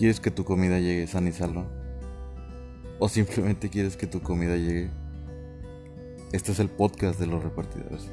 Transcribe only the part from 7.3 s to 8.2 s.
repartidores.